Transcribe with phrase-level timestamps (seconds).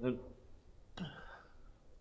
[0.00, 0.14] For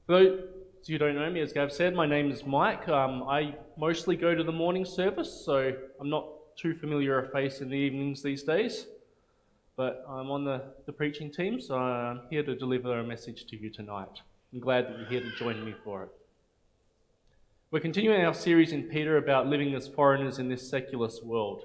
[0.07, 0.40] those
[0.88, 2.87] who don't know me, as Gav said, my name is Mike.
[2.87, 6.25] Um, I mostly go to the morning service, so I'm not
[6.55, 8.85] too familiar a face in the evenings these days.
[9.75, 13.58] But I'm on the, the preaching team, so I'm here to deliver a message to
[13.58, 14.22] you tonight.
[14.54, 16.09] I'm glad that you're here to join me for it.
[17.72, 21.63] We're continuing our series in Peter about living as foreigners in this secular world,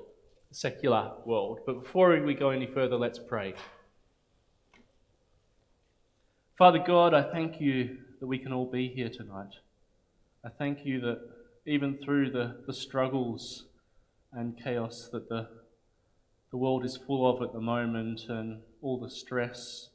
[0.51, 1.61] secular world.
[1.65, 3.55] But before we go any further, let's pray.
[6.57, 9.55] Father God, I thank you that we can all be here tonight.
[10.45, 11.19] I thank you that
[11.67, 13.65] even through the, the struggles
[14.33, 15.49] and chaos that the,
[16.53, 19.89] the world is full of at the moment and all the stress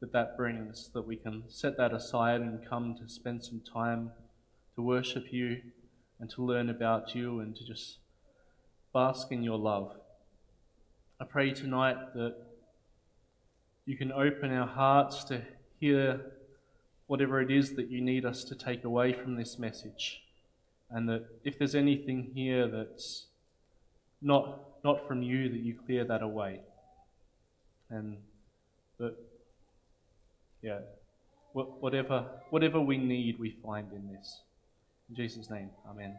[0.00, 4.10] that that brings, that we can set that aside and come to spend some time
[4.74, 5.58] to worship you
[6.18, 7.98] and to learn about you and to just
[8.92, 9.92] bask in your love.
[11.20, 12.34] I pray tonight that
[13.86, 15.42] you can open our hearts to
[15.80, 16.20] hear
[17.06, 20.22] whatever it is that you need us to take away from this message.
[20.90, 23.26] And that if there's anything here that's
[24.22, 26.60] not, not from you, that you clear that away.
[27.88, 28.18] And
[28.98, 29.16] that,
[30.62, 30.80] yeah,
[31.52, 34.42] whatever, whatever we need, we find in this.
[35.08, 36.16] In Jesus' name, Amen.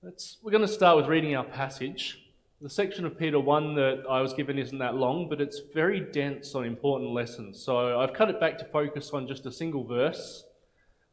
[0.00, 2.27] Let's, we're going to start with reading our passage.
[2.60, 6.00] The section of Peter 1 that I was given isn't that long, but it's very
[6.00, 7.62] dense on important lessons.
[7.62, 10.42] So I've cut it back to focus on just a single verse.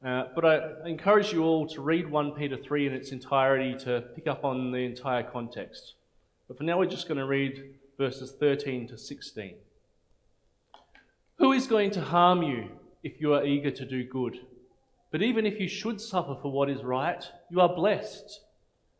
[0.04, 4.06] Uh, but I encourage you all to read 1 Peter 3 in its entirety to
[4.16, 5.94] pick up on the entire context.
[6.48, 9.54] But for now, we're just going to read verses 13 to 16.
[11.36, 12.70] Who is going to harm you
[13.04, 14.40] if you are eager to do good?
[15.12, 18.42] But even if you should suffer for what is right, you are blessed.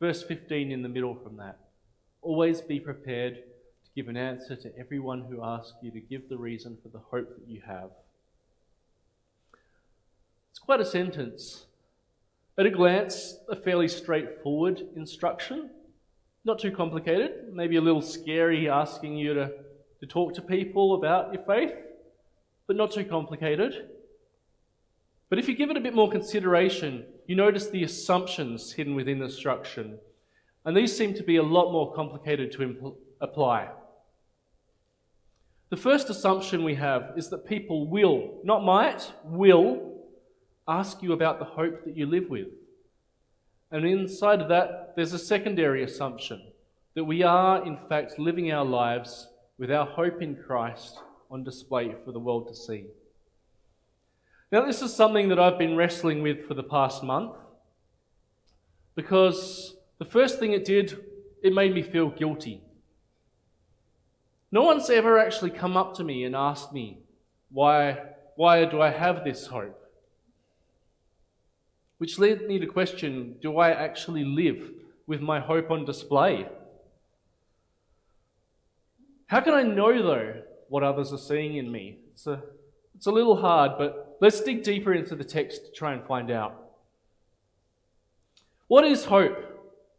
[0.00, 1.58] Verse 15 in the middle from that.
[2.22, 6.36] Always be prepared to give an answer to everyone who asks you to give the
[6.36, 7.90] reason for the hope that you have.
[10.50, 11.66] It's quite a sentence.
[12.56, 15.70] At a glance, a fairly straightforward instruction.
[16.44, 19.50] Not too complicated, maybe a little scary asking you to,
[20.00, 21.72] to talk to people about your faith,
[22.66, 23.90] but not too complicated.
[25.28, 29.18] But if you give it a bit more consideration, you notice the assumptions hidden within
[29.18, 29.98] the instruction.
[30.64, 33.68] And these seem to be a lot more complicated to impl- apply.
[35.70, 39.98] The first assumption we have is that people will, not might, will
[40.66, 42.48] ask you about the hope that you live with.
[43.70, 46.42] And inside of that, there's a secondary assumption
[46.94, 49.28] that we are, in fact, living our lives
[49.58, 50.98] with our hope in Christ
[51.30, 52.86] on display for the world to see.
[54.50, 57.36] Now, this is something that I've been wrestling with for the past month
[58.94, 61.04] because the first thing it did,
[61.42, 62.62] it made me feel guilty.
[64.50, 67.00] No one's ever actually come up to me and asked me,
[67.50, 67.98] why,
[68.36, 69.78] why do I have this hope?
[71.98, 74.70] Which led me to question do I actually live
[75.06, 76.48] with my hope on display?
[79.26, 81.98] How can I know, though, what others are seeing in me?
[82.14, 82.42] It's a,
[82.94, 86.30] it's a little hard, but Let's dig deeper into the text to try and find
[86.30, 86.68] out.
[88.66, 89.44] What is hope?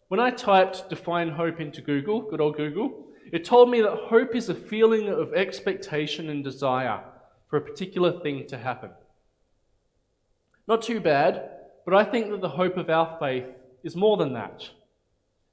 [0.09, 4.35] When I typed define hope into Google, good old Google, it told me that hope
[4.35, 7.02] is a feeling of expectation and desire
[7.47, 8.91] for a particular thing to happen.
[10.68, 11.50] Not too bad,
[11.86, 13.46] but I think that the hope of our faith
[13.84, 14.69] is more than that.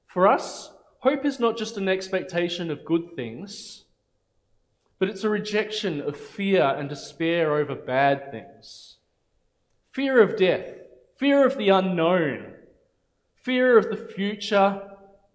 [0.06, 3.84] For us, hope is not just an expectation of good things,
[4.98, 8.96] but it's a rejection of fear and despair over bad things.
[9.92, 10.74] Fear of death,
[11.16, 12.54] fear of the unknown,
[13.42, 14.82] fear of the future,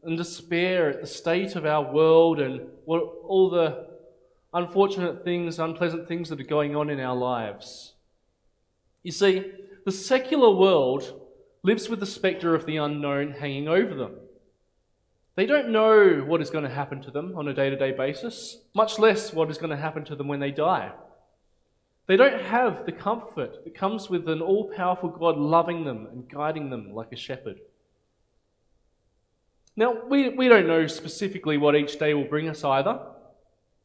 [0.04, 3.88] and despair at the state of our world and what, all the
[4.54, 7.94] unfortunate things, unpleasant things that are going on in our lives.
[9.04, 9.46] You see,
[9.86, 11.22] the secular world
[11.64, 14.16] lives with the spectre of the unknown hanging over them.
[15.36, 17.92] They don't know what is going to happen to them on a day to day
[17.92, 20.92] basis, much less what is going to happen to them when they die.
[22.07, 26.30] They don't have the comfort that comes with an all powerful God loving them and
[26.30, 27.60] guiding them like a shepherd.
[29.78, 33.00] Now, we, we don't know specifically what each day will bring us either,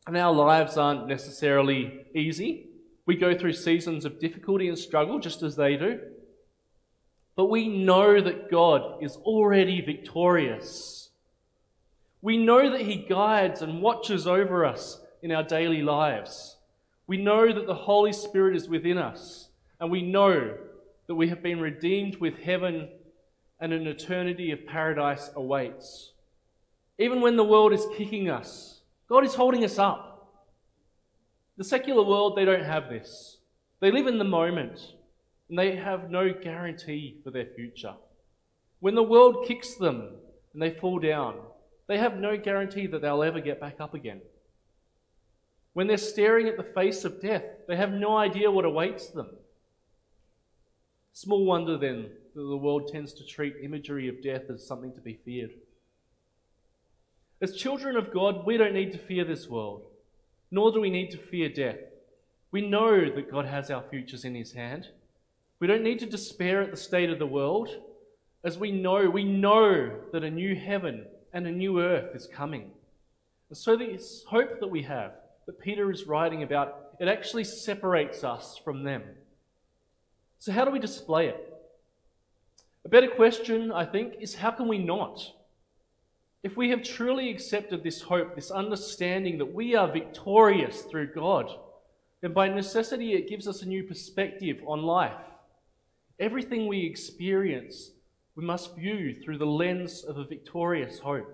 [0.06, 2.70] and our lives aren't necessarily easy.
[3.06, 6.00] We go through seasons of difficulty and struggle just as they do.
[7.36, 11.05] But we know that God is already victorious.
[12.26, 16.56] We know that He guides and watches over us in our daily lives.
[17.06, 20.56] We know that the Holy Spirit is within us, and we know
[21.06, 22.88] that we have been redeemed with heaven
[23.60, 26.14] and an eternity of paradise awaits.
[26.98, 30.42] Even when the world is kicking us, God is holding us up.
[31.56, 33.36] The secular world, they don't have this.
[33.78, 34.80] They live in the moment
[35.48, 37.94] and they have no guarantee for their future.
[38.80, 40.08] When the world kicks them
[40.52, 41.36] and they fall down,
[41.86, 44.20] they have no guarantee that they'll ever get back up again.
[45.72, 49.28] When they're staring at the face of death, they have no idea what awaits them.
[51.12, 55.00] Small wonder then that the world tends to treat imagery of death as something to
[55.00, 55.52] be feared.
[57.40, 59.82] As children of God, we don't need to fear this world
[60.50, 61.78] nor do we need to fear death.
[62.50, 64.88] We know that God has our futures in His hand.
[65.58, 67.68] We don't need to despair at the state of the world,
[68.44, 71.06] as we know, we know that a new heaven
[71.36, 72.70] and a new earth is coming.
[73.50, 75.12] And so, this hope that we have,
[75.44, 79.02] that Peter is writing about, it actually separates us from them.
[80.38, 81.52] So, how do we display it?
[82.86, 85.30] A better question, I think, is how can we not?
[86.42, 91.54] If we have truly accepted this hope, this understanding that we are victorious through God,
[92.22, 95.20] then by necessity it gives us a new perspective on life.
[96.18, 97.90] Everything we experience,
[98.36, 101.32] we must view through the lens of a victorious hope.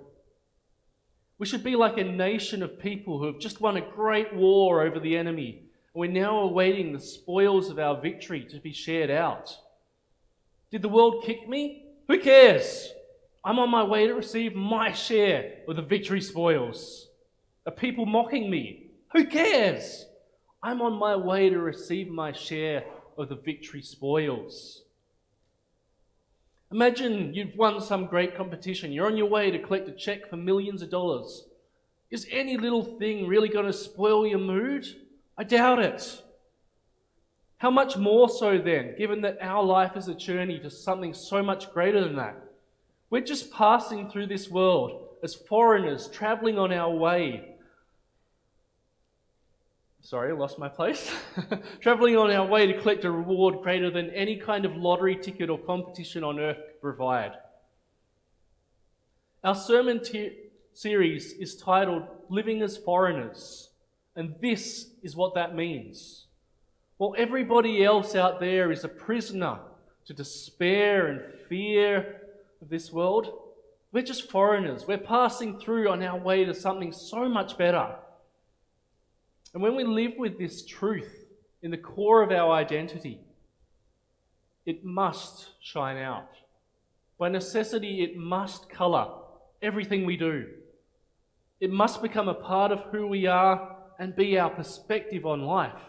[1.38, 4.82] We should be like a nation of people who have just won a great war
[4.82, 9.10] over the enemy, and we're now awaiting the spoils of our victory to be shared
[9.10, 9.52] out.
[10.70, 11.86] Did the world kick me?
[12.06, 12.88] Who cares?
[13.44, 17.08] I'm on my way to receive my share of the victory spoils.
[17.66, 18.92] Are people mocking me?
[19.12, 20.06] Who cares?
[20.62, 22.84] I'm on my way to receive my share
[23.18, 24.81] of the victory spoils.
[26.72, 28.92] Imagine you've won some great competition.
[28.92, 31.44] You're on your way to collect a check for millions of dollars.
[32.10, 34.86] Is any little thing really going to spoil your mood?
[35.36, 36.22] I doubt it.
[37.58, 41.42] How much more so then, given that our life is a journey to something so
[41.42, 42.42] much greater than that?
[43.10, 47.51] We're just passing through this world as foreigners traveling on our way.
[50.02, 51.10] Sorry, I lost my place.
[51.80, 55.48] traveling on our way to collect a reward greater than any kind of lottery ticket
[55.48, 57.32] or competition on earth could provide.
[59.44, 60.00] Our sermon
[60.72, 63.70] series is titled Living as Foreigners,
[64.16, 66.26] and this is what that means.
[66.96, 69.58] While everybody else out there is a prisoner
[70.06, 72.20] to despair and fear
[72.60, 73.38] of this world.
[73.92, 74.86] We're just foreigners.
[74.86, 77.94] We're passing through on our way to something so much better.
[79.54, 81.12] And when we live with this truth
[81.62, 83.20] in the core of our identity,
[84.64, 86.30] it must shine out.
[87.18, 89.08] By necessity, it must colour
[89.60, 90.46] everything we do.
[91.60, 95.80] It must become a part of who we are and be our perspective on life.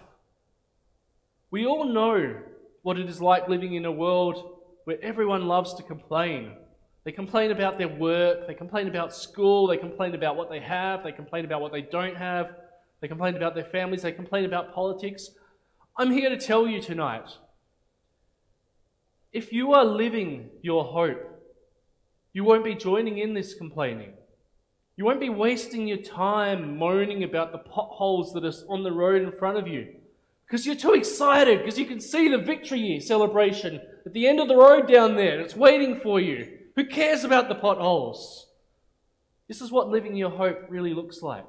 [1.50, 2.36] We all know
[2.82, 6.54] what it is like living in a world where everyone loves to complain
[7.04, 11.04] they complain about their work, they complain about school, they complain about what they have,
[11.04, 12.56] they complain about what they don't have,
[13.04, 15.32] they complain about their families, they complain about politics.
[15.98, 17.28] I'm here to tell you tonight
[19.34, 21.20] if you are living your hope,
[22.32, 24.14] you won't be joining in this complaining.
[24.96, 29.22] You won't be wasting your time moaning about the potholes that are on the road
[29.22, 29.96] in front of you
[30.48, 34.48] because you're too excited because you can see the victory celebration at the end of
[34.48, 35.42] the road down there.
[35.42, 36.58] It's waiting for you.
[36.78, 38.48] Who cares about the potholes?
[39.50, 41.44] This is what living your hope really looks like.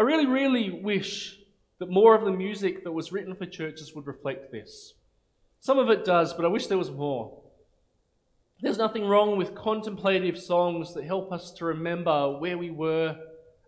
[0.00, 1.36] I really, really wish
[1.78, 4.94] that more of the music that was written for churches would reflect this.
[5.60, 7.38] Some of it does, but I wish there was more.
[8.62, 13.14] There's nothing wrong with contemplative songs that help us to remember where we were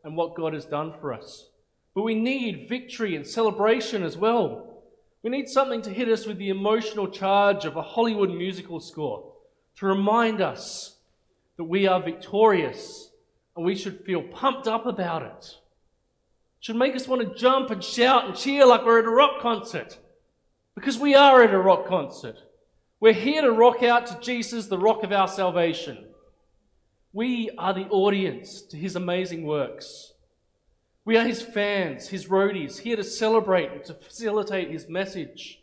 [0.04, 1.50] and what God has done for us.
[1.94, 4.84] But we need victory and celebration as well.
[5.22, 9.34] We need something to hit us with the emotional charge of a Hollywood musical score
[9.76, 10.96] to remind us
[11.58, 13.10] that we are victorious
[13.54, 15.58] and we should feel pumped up about it.
[16.62, 19.40] Should make us want to jump and shout and cheer like we're at a rock
[19.40, 19.98] concert.
[20.76, 22.36] Because we are at a rock concert.
[23.00, 26.06] We're here to rock out to Jesus, the rock of our salvation.
[27.12, 30.12] We are the audience to his amazing works.
[31.04, 35.58] We are his fans, his roadies, here to celebrate and to facilitate his message.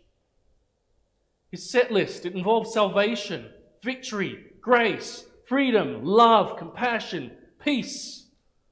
[1.50, 3.50] His set list, it involves salvation,
[3.82, 7.32] victory, grace, freedom, love, compassion,
[7.64, 8.28] peace.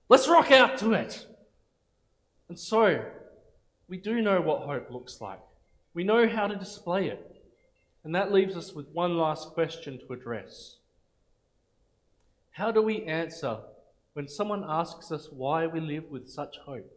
[0.10, 1.25] Let's rock out to it.
[2.50, 3.04] And so,
[3.88, 5.39] we do know what hope looks like.
[5.94, 7.44] We know how to display it.
[8.04, 10.77] And that leaves us with one last question to address.
[12.51, 13.58] How do we answer
[14.13, 16.92] when someone asks us why we live with such hope?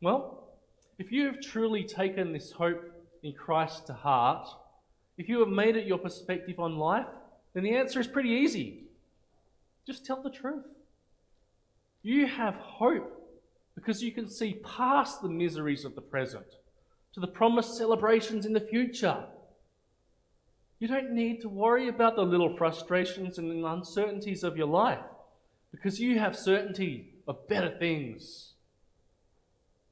[0.00, 0.48] Well,
[0.98, 2.82] if you have truly taken this hope
[3.22, 4.48] in Christ to heart,
[5.18, 7.06] if you have made it your perspective on life,
[7.52, 8.84] then the answer is pretty easy.
[9.86, 10.64] Just tell the truth.
[12.02, 13.19] You have hope
[13.80, 16.44] because you can see past the miseries of the present
[17.14, 19.24] to the promised celebrations in the future.
[20.78, 25.00] You don't need to worry about the little frustrations and uncertainties of your life
[25.72, 28.52] because you have certainty of better things.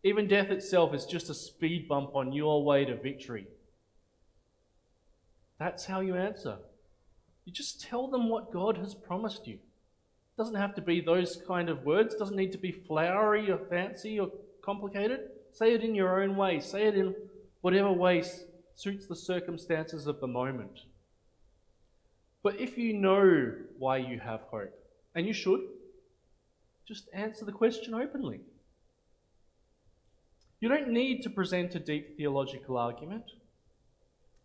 [0.05, 3.47] Even death itself is just a speed bump on your way to victory.
[5.59, 6.59] That's how you answer.
[7.47, 9.59] You just tell them what God has promised you.
[10.39, 14.21] Doesn't have to be those kind of words, doesn't need to be flowery or fancy
[14.21, 14.31] or
[14.63, 15.21] complicated.
[15.53, 17.15] Say it in your own way, say it in
[17.61, 18.23] whatever way
[18.77, 20.83] suits the circumstances of the moment.
[22.45, 24.73] But if you know why you have hope,
[25.17, 25.61] and you should,
[26.87, 28.41] just answer the question openly.
[30.61, 33.25] You don't need to present a deep theological argument.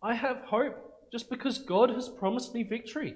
[0.02, 3.14] I have hope just because God has promised me victory.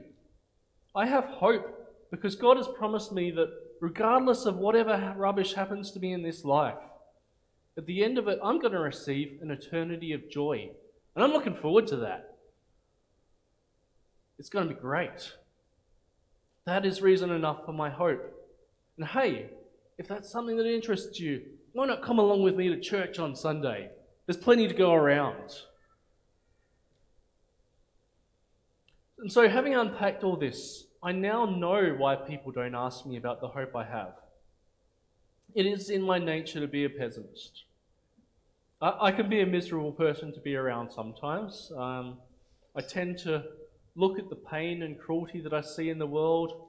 [0.95, 6.01] I have hope because God has promised me that regardless of whatever rubbish happens to
[6.01, 6.79] me in this life,
[7.77, 10.71] at the end of it, I'm going to receive an eternity of joy.
[11.15, 12.37] And I'm looking forward to that.
[14.39, 15.33] It's going to be great.
[16.67, 18.35] That is reason enough for my hope.
[18.97, 19.51] And hey,
[19.97, 23.37] if that's something that interests you, why not come along with me to church on
[23.37, 23.91] Sunday?
[24.27, 25.53] There's plenty to go around.
[29.19, 33.41] And so, having unpacked all this, I now know why people don't ask me about
[33.41, 34.15] the hope I have.
[35.55, 37.65] It is in my nature to be a pessimist.
[38.83, 41.71] I, I can be a miserable person to be around sometimes.
[41.77, 42.19] Um,
[42.75, 43.45] I tend to
[43.95, 46.65] look at the pain and cruelty that I see in the world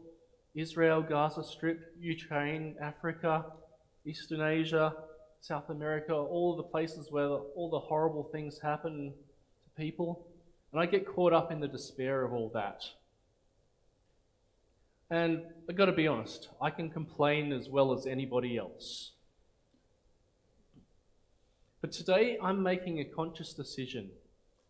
[0.55, 3.45] Israel, Gaza Strip, Ukraine, Africa,
[4.05, 4.93] Eastern Asia,
[5.41, 9.13] South America, all the places where all the horrible things happen
[9.63, 10.27] to people.
[10.71, 12.83] And I get caught up in the despair of all that.
[15.11, 19.11] And I've got to be honest, I can complain as well as anybody else.
[21.81, 24.11] But today I'm making a conscious decision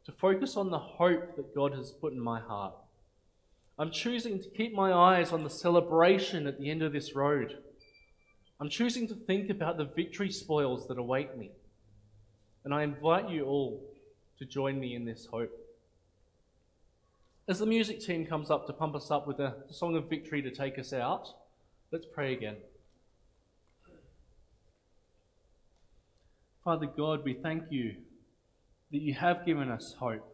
[0.05, 2.73] to focus on the hope that God has put in my heart.
[3.77, 7.57] I'm choosing to keep my eyes on the celebration at the end of this road.
[8.59, 11.51] I'm choosing to think about the victory spoils that await me.
[12.63, 13.81] And I invite you all
[14.37, 15.51] to join me in this hope.
[17.49, 20.39] As the music team comes up to pump us up with a song of victory
[20.43, 21.29] to take us out,
[21.91, 22.57] let's pray again.
[26.63, 27.95] Father God, we thank you
[28.91, 30.31] that you have given us hope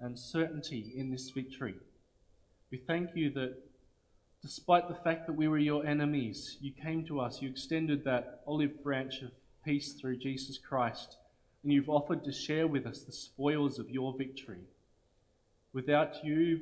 [0.00, 1.76] and certainty in this victory.
[2.72, 3.54] We thank you that
[4.42, 8.40] despite the fact that we were your enemies, you came to us, you extended that
[8.48, 9.30] olive branch of
[9.64, 11.18] peace through Jesus Christ,
[11.62, 14.64] and you've offered to share with us the spoils of your victory.
[15.72, 16.60] Without you,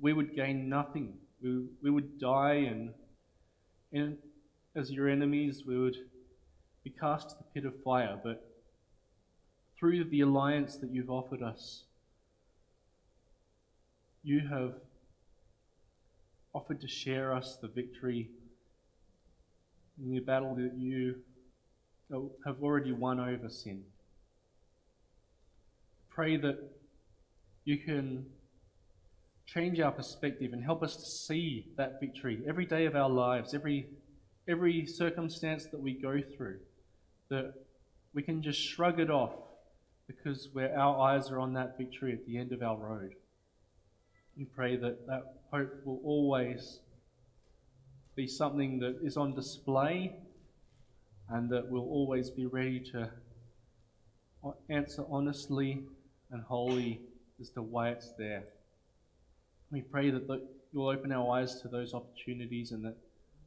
[0.00, 1.14] we would gain nothing.
[1.42, 2.94] We, we would die, and,
[3.92, 4.16] and
[4.74, 5.96] as your enemies, we would
[6.82, 8.18] be cast to the pit of fire.
[8.22, 8.46] But
[9.78, 11.84] through the alliance that you've offered us,
[14.22, 14.74] you have
[16.52, 18.28] offered to share us the victory
[20.02, 21.16] in the battle that you
[22.14, 23.84] uh, have already won over sin.
[26.08, 26.58] Pray that
[27.70, 28.26] you can
[29.46, 33.54] change our perspective and help us to see that victory every day of our lives,
[33.54, 33.86] every,
[34.48, 36.58] every circumstance that we go through,
[37.28, 37.54] that
[38.12, 39.34] we can just shrug it off
[40.08, 43.14] because where our eyes are on that victory at the end of our road.
[44.36, 46.80] We pray that that hope will always
[48.16, 50.16] be something that is on display
[51.28, 53.12] and that we'll always be ready to
[54.68, 55.84] answer honestly
[56.32, 57.02] and wholly
[57.40, 58.44] as to why it's there.
[59.70, 62.96] We pray that the, you'll open our eyes to those opportunities and that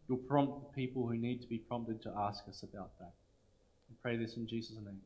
[0.07, 3.13] you'll prompt the people who need to be prompted to ask us about that.
[3.89, 5.01] We pray this in Jesus' name.